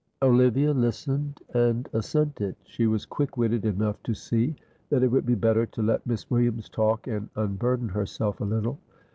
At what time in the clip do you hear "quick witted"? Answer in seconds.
3.05-3.65